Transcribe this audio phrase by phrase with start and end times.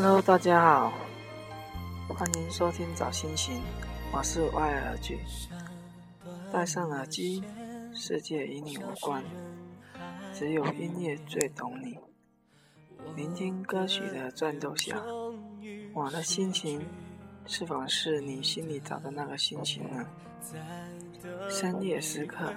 [0.00, 0.92] Hello，大家好，
[2.08, 3.60] 欢迎收听找心情，
[4.12, 5.18] 我是歪耳句。
[6.52, 7.42] 戴上耳机，
[7.92, 9.24] 世界与你无关，
[10.32, 11.98] 只有音乐最懂你。
[13.16, 15.04] 聆听歌曲的战斗响，
[15.92, 16.80] 我的心情
[17.44, 20.06] 是否是你心里找的那个心情呢？
[21.50, 22.54] 深夜时刻，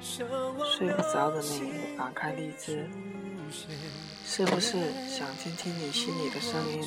[0.00, 2.88] 睡不着的你，打开荔枝。
[4.26, 4.72] 是不是
[5.08, 6.82] 想听听你心里的声音？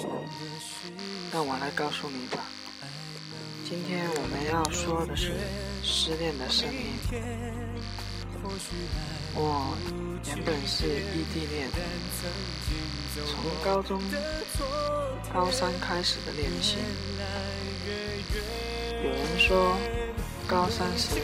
[1.31, 2.39] 让我来告诉你吧。
[3.69, 5.33] 今天我们要说的是
[5.83, 6.93] 失恋的声音。
[9.35, 9.77] 我
[10.25, 11.69] 原本是异地恋，
[13.13, 14.01] 从高中
[15.31, 16.79] 高三开始的恋情。
[19.03, 19.77] 有人说，
[20.47, 21.15] 高三时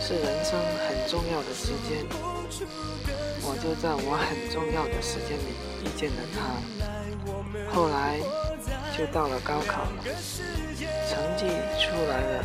[0.00, 2.31] 是人生很重要的时间。
[3.44, 6.40] 我就在我很重要的时间里遇见了他，
[7.74, 8.20] 后来
[8.96, 10.04] 就到了高考了，
[11.08, 11.46] 成绩
[11.80, 12.44] 出来了，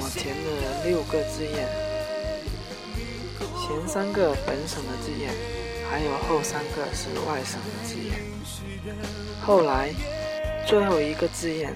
[0.00, 1.68] 我填了六个志愿，
[3.56, 5.32] 前三个本省的志愿，
[5.88, 8.20] 还有后三个是外省的志愿。
[9.40, 9.94] 后来
[10.66, 11.74] 最后一个志愿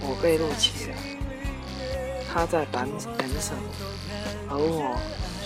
[0.00, 0.96] 我被录取了，
[2.32, 3.56] 他在本本省，
[4.48, 4.98] 而我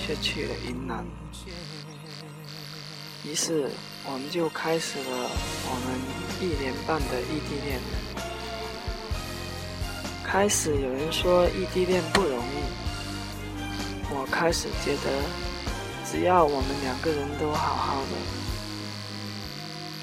[0.08, 1.04] 却去了云南。
[3.24, 3.68] 于是，
[4.06, 5.30] 我们就开始了
[5.66, 6.00] 我们
[6.40, 7.78] 一年半的异地恋。
[10.24, 12.56] 开始有人说异地恋不容易，
[14.10, 15.10] 我开始觉得
[16.10, 18.16] 只要我们两个人都好好的。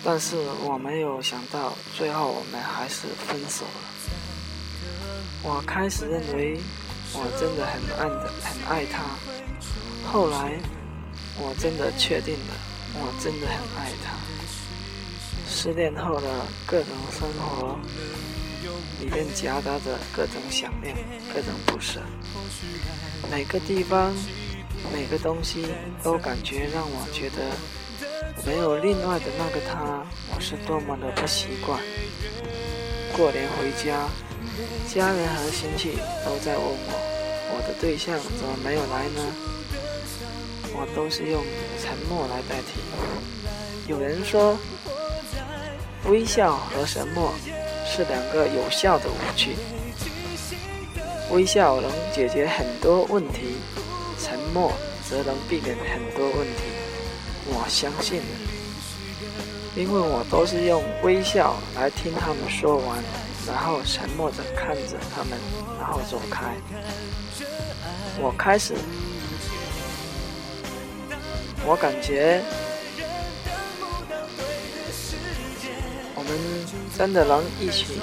[0.04, 3.72] 但是我没有想到，最后我们还是分手了。
[5.42, 6.60] 我开始认为
[7.14, 9.02] 我真的很爱的很爱他，
[10.12, 10.54] 后来
[11.38, 12.54] 我真的确定了。
[12.98, 14.16] 我真的很爱他。
[15.46, 17.78] 失恋后的各种生活，
[19.02, 20.96] 里面夹杂着各种想念、
[21.34, 22.00] 各种不舍。
[23.30, 24.14] 每个地方、
[24.94, 25.66] 每个东西，
[26.02, 27.52] 都感觉让我觉得
[28.46, 30.02] 没有另外的那个他，
[30.34, 31.78] 我是多么的不习惯。
[33.18, 34.08] 过年回家，
[34.88, 39.55] 家人和亲戚都在问我，我的对象怎么没有来呢？
[40.78, 41.42] 我都是用
[41.82, 42.80] 沉默来代替。
[43.88, 44.58] 有人说，
[46.10, 47.34] 微笑和沉默
[47.86, 49.56] 是两个有效的武器。
[51.32, 53.56] 微笑能解决很多问题，
[54.20, 54.72] 沉默
[55.10, 56.64] 则能避免很多问题。
[57.48, 58.22] 我相信，
[59.76, 63.04] 因为我都是用微笑来听他们说完，
[63.48, 65.38] 然后沉默着看着他们，
[65.80, 66.54] 然后走开。
[68.20, 68.74] 我开始。
[71.68, 72.42] 我感觉，
[76.14, 76.30] 我们
[76.96, 78.00] 真的能一起、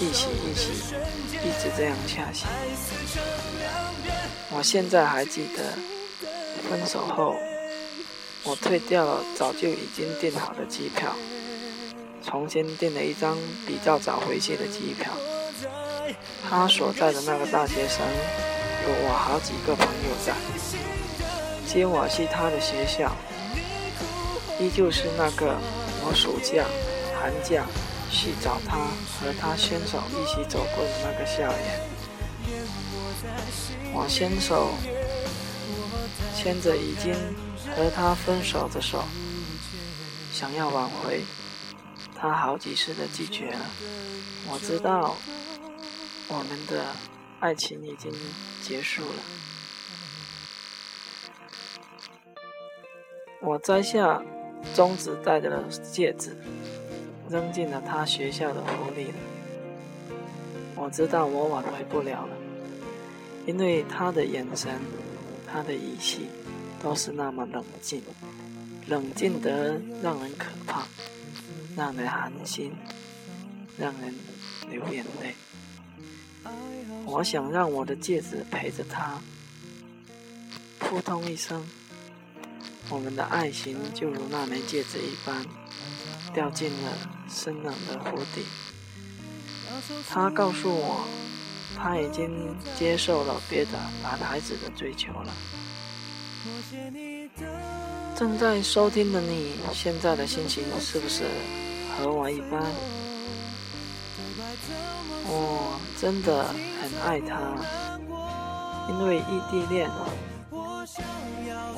[0.00, 0.72] 一起、一起，
[1.44, 2.46] 一直这样下去。
[4.50, 5.62] 我现在还记得，
[6.68, 7.36] 分手后，
[8.42, 11.14] 我退掉了早就已经订好的机票，
[12.20, 15.12] 重新订了一张比较早回去的机票。
[16.42, 18.04] 他所在的那个大学城，
[18.86, 20.34] 有我好几个朋友在。
[21.66, 23.14] 接我去他的学校，
[24.60, 25.58] 依旧是那个
[26.04, 26.64] 我暑假、
[27.18, 27.66] 寒假
[28.10, 28.76] 去找他，
[29.18, 31.80] 和他牵手一起走过的那个校园。
[33.92, 34.74] 我牵手
[36.36, 37.14] 牵着已经
[37.74, 39.02] 和他分手的手，
[40.32, 41.24] 想要挽回，
[42.14, 43.66] 他好几次的拒绝了。
[44.48, 45.16] 我知道
[46.28, 46.84] 我们的
[47.40, 48.12] 爱情已经
[48.62, 49.22] 结束了。
[53.46, 54.22] 我摘下
[54.74, 55.62] 中指戴的
[55.92, 56.34] 戒指，
[57.28, 59.08] 扔进了他学校的湖里。
[60.74, 62.36] 我知道我挽回不了了，
[63.46, 64.80] 因为他的眼神、
[65.46, 66.28] 他的语气
[66.82, 68.02] 都是那么冷静，
[68.86, 70.86] 冷静得让人可怕，
[71.76, 72.72] 让人寒心，
[73.76, 74.14] 让人
[74.70, 75.34] 流眼泪。
[77.04, 79.20] 我想让我的戒指陪着他，
[80.78, 81.62] 扑通一声。
[82.90, 85.44] 我们的爱情就如那枚戒指一般，
[86.32, 86.92] 掉进了
[87.28, 88.44] 深冷的湖底。
[90.08, 91.04] 他告诉我，
[91.76, 93.72] 他已经接受了别的
[94.02, 95.32] 男孩子的追求了。
[98.14, 101.24] 正在收听的你，现在的心情是不是
[101.96, 102.62] 和我一般？
[105.26, 106.44] 我真的
[106.80, 107.56] 很爱他，
[108.90, 109.90] 因为异地恋。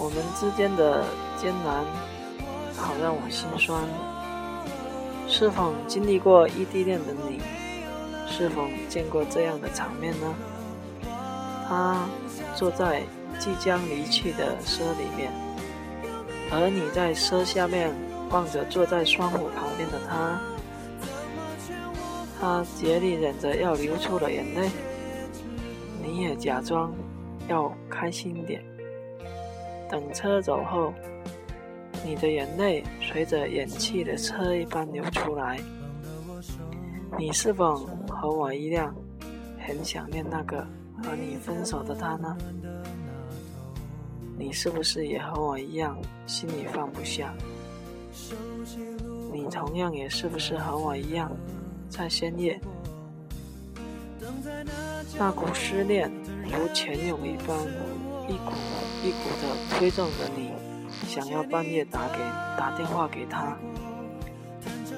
[0.07, 1.05] 我们之间的
[1.37, 1.85] 艰难，
[2.77, 3.83] 好让我心酸。
[5.27, 7.41] 是否经历过异地恋的你，
[8.29, 10.33] 是否见过这样的场面呢？
[11.67, 12.07] 他
[12.55, 13.03] 坐在
[13.41, 15.33] 即将离去的车里面，
[16.53, 17.93] 而你在车下面
[18.31, 20.41] 望着坐在窗户旁边的他，
[22.41, 24.71] 他竭力忍着要流出的眼泪，
[26.01, 26.95] 你也假装
[27.49, 28.63] 要开心点。
[29.89, 30.93] 等车走后。
[32.05, 35.59] 你的眼泪随着偃气的车一般流出来。
[37.19, 37.75] 你是否
[38.09, 38.95] 和我一样，
[39.67, 40.65] 很想念那个
[41.03, 42.37] 和你分手的他呢？
[44.39, 47.35] 你是不是也和我一样，心里放不下？
[49.33, 51.33] 你同样也是不是和我一样，
[51.89, 52.61] 在深夜，
[55.19, 56.09] 那股思念
[56.45, 57.57] 如泉涌一般，
[58.29, 58.53] 一股
[59.03, 60.53] 一股的推动着你。
[61.07, 62.19] 想要半夜打给
[62.57, 63.57] 打电话给他，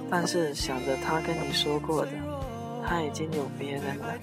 [0.08, 2.12] 但是想着他跟你说过的，
[2.86, 4.14] 他已经有别人了。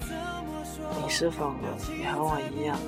[1.02, 1.52] 你是否
[2.00, 2.78] 也和我一样，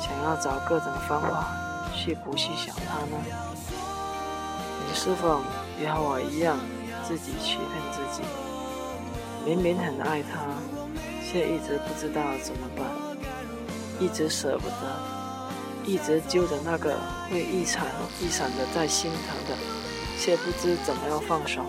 [0.00, 1.46] 想要找各种方法
[1.94, 3.22] 去不去想他呢？
[4.88, 5.40] 你是否
[5.80, 6.56] 也和我一样，
[7.04, 8.22] 自己欺骗自己？
[9.44, 10.46] 明明很爱他，
[11.22, 12.86] 却一直不知道怎么办，
[14.00, 15.15] 一直舍不得。
[15.86, 16.98] 一直揪着那个
[17.30, 17.86] 会一闪
[18.20, 19.56] 一闪的在心疼的，
[20.18, 21.62] 却不知怎么样放手。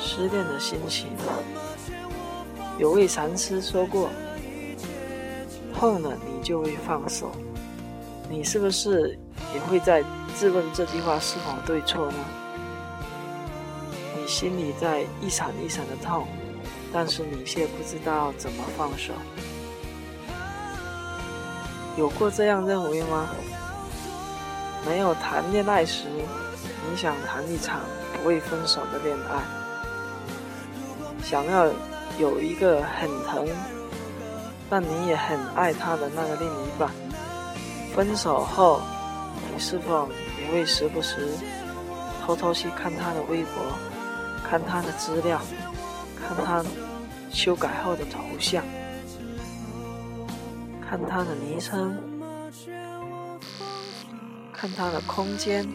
[0.00, 1.08] 失恋的心情，
[2.78, 4.08] 有位禅师说过
[5.74, 7.32] ：“痛了你就会放手。”
[8.30, 9.18] 你是不是
[9.54, 10.02] 也会在
[10.38, 12.18] 质问这句话是否对错呢？
[14.16, 16.26] 你心里在一闪一闪的痛，
[16.92, 19.12] 但是你却不知道怎么放手。
[21.96, 23.28] 有过这样认为吗？
[24.86, 26.04] 没有谈恋爱时，
[26.88, 27.80] 你想谈一场
[28.12, 29.42] 不会分手的恋爱，
[31.24, 31.66] 想要
[32.18, 33.48] 有一个很疼，
[34.70, 36.88] 但你也很爱他的那个另一半。
[37.94, 38.80] 分手后，
[39.52, 40.08] 你是否
[40.38, 41.30] 也会时不时
[42.24, 43.64] 偷偷去看他的微博，
[44.48, 45.40] 看他的资料，
[46.20, 46.62] 看他
[47.32, 48.62] 修改后的头像？
[50.88, 52.20] 看他的昵称，
[54.52, 55.66] 看他的空间，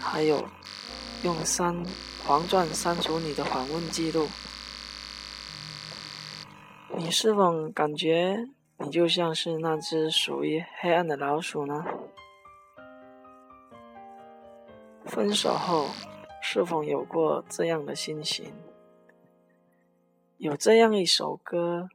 [0.00, 0.42] 还有
[1.22, 1.84] 用删
[2.24, 4.26] 黄钻删除你的访问记录。
[6.96, 8.48] 你是否感觉
[8.78, 11.84] 你就像是那只属于黑暗的老鼠呢？
[15.04, 15.88] 分手后
[16.40, 18.50] 是否有过这样的心情？
[20.38, 21.90] 有这样一首歌。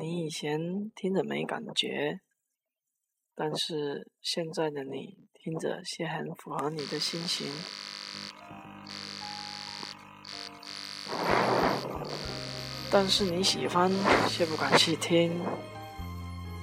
[0.00, 2.20] 你以前听着没感觉，
[3.34, 7.46] 但是现在的你听着却很符合你的心情。
[12.90, 13.90] 但是你喜欢
[14.28, 15.40] 却不敢去听，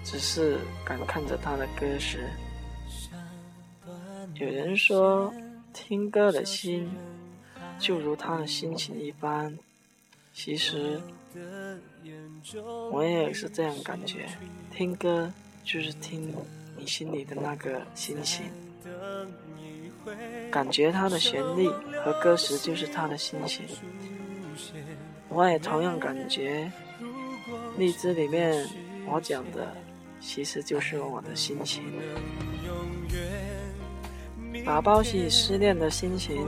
[0.03, 2.29] 只是敢看着他的歌时。
[4.35, 5.33] 有人说，
[5.73, 6.89] 听歌的心
[7.79, 9.57] 就如他的心情一般。
[10.33, 10.99] 其实，
[12.91, 14.25] 我也是这样感觉。
[14.71, 15.31] 听歌
[15.63, 16.33] 就是听
[16.77, 18.45] 你心里的那个心情，
[20.49, 21.67] 感觉它的旋律
[22.03, 23.65] 和歌词就是他的心情。
[25.29, 26.71] 我也同样感觉，
[27.77, 28.67] 荔枝里面
[29.07, 29.75] 我讲的
[30.19, 31.83] 其实就是我的心情。
[34.65, 36.47] 打包起失恋的心情，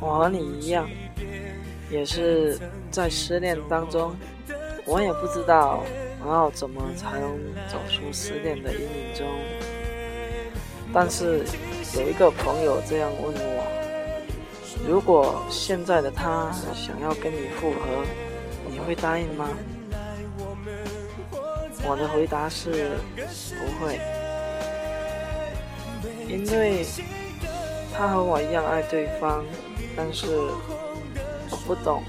[0.00, 0.88] 我和你一样。
[1.88, 2.58] 也是
[2.90, 4.14] 在失恋当中，
[4.84, 5.84] 我也不知道
[6.24, 7.38] 我要怎么才能
[7.68, 9.26] 走出失恋的阴影中。
[10.92, 11.44] 但是
[11.94, 13.62] 有一个朋友这样问我：
[14.88, 18.04] 如果现在的他想要跟你复合，
[18.68, 19.48] 你会答应吗？
[21.88, 22.96] 我的回答是
[23.54, 24.00] 不会，
[26.26, 26.84] 因为
[27.94, 29.44] 他和我一样爱对方，
[29.96, 30.26] 但是。
[31.66, 32.04] 不懂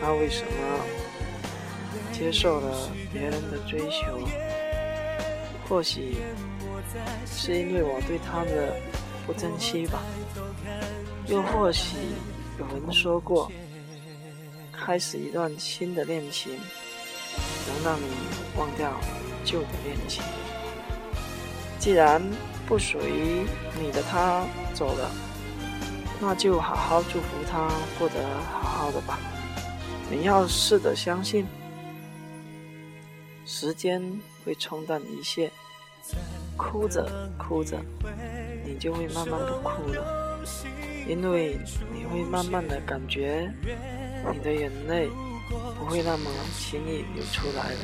[0.00, 0.50] 他为什么
[2.12, 4.18] 接受了别人的追求，
[5.68, 6.16] 或许
[7.26, 8.74] 是因为我对他的
[9.26, 10.02] 不珍惜吧，
[11.26, 11.96] 又或许
[12.58, 13.50] 有人说过，
[14.72, 16.52] 开始一段新的恋情
[17.66, 18.06] 能让你
[18.56, 18.92] 忘掉
[19.44, 20.22] 旧的恋情。
[21.78, 22.22] 既然
[22.66, 23.44] 不属于
[23.80, 25.10] 你的他走了。
[26.24, 28.14] 那就好好祝福他过得
[28.52, 29.18] 好好的吧。
[30.08, 31.44] 你要试着相信，
[33.44, 34.00] 时间
[34.44, 35.50] 会冲淡一切。
[36.56, 37.76] 哭着哭着，
[38.64, 40.44] 你就会慢慢不哭了。
[41.08, 41.58] 因为
[41.92, 43.52] 你会慢慢的感觉，
[44.32, 45.08] 你的眼泪
[45.76, 47.80] 不会那么轻易流出来了。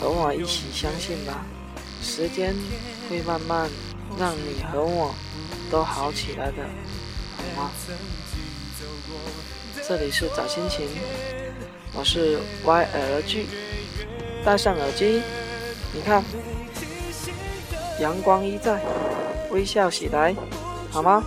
[0.00, 1.44] 和我一起相信吧，
[2.00, 2.54] 时间
[3.10, 3.70] 会慢慢
[4.18, 5.14] 让你和我
[5.72, 6.56] 都好起来的，
[7.56, 7.70] 好吗？
[9.88, 10.86] 这里是找心情，
[11.94, 13.46] 我是 Y L G，
[14.44, 15.22] 戴上耳机，
[15.94, 16.22] 你看，
[17.98, 18.82] 阳光依在，
[19.50, 20.36] 微笑起来，
[20.90, 21.24] 好吗？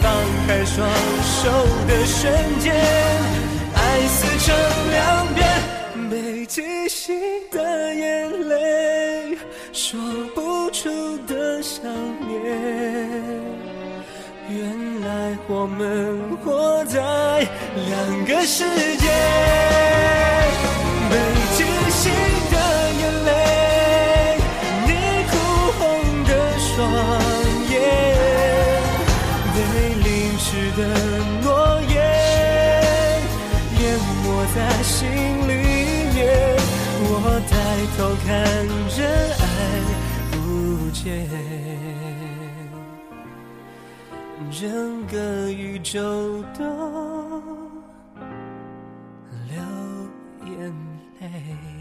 [0.00, 0.12] 放
[0.46, 0.88] 开双
[1.22, 1.50] 手
[1.86, 2.74] 的瞬间，
[3.74, 3.78] 爱
[4.08, 4.54] 撕成
[4.90, 5.46] 两边，
[6.10, 7.18] 北极星
[7.50, 9.38] 的眼泪，
[9.72, 9.98] 说
[10.34, 10.88] 不出
[11.26, 11.82] 的想
[12.26, 12.38] 念。
[14.50, 16.98] 原来我们活在
[17.76, 18.64] 两个世
[18.96, 19.06] 界，
[37.98, 38.34] 偷看
[38.90, 39.02] 着
[39.40, 39.42] 爱
[40.30, 41.28] 不见，
[44.52, 45.98] 整个宇宙
[46.56, 46.62] 都
[49.48, 49.58] 流
[50.46, 50.72] 眼
[51.20, 51.77] 泪。